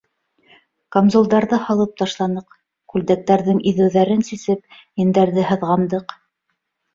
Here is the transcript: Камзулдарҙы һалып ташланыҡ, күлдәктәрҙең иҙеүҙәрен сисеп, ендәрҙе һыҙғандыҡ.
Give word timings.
Камзулдарҙы 0.95 1.59
һалып 1.67 1.91
ташланыҡ, 2.01 2.55
күлдәктәрҙең 2.93 3.61
иҙеүҙәрен 3.73 4.25
сисеп, 4.31 4.81
ендәрҙе 5.05 5.45
һыҙғандыҡ. 5.51 6.19